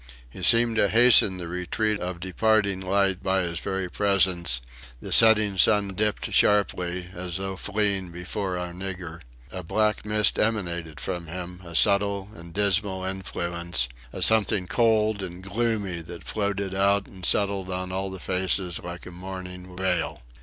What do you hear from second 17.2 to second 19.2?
settled on all the faces like a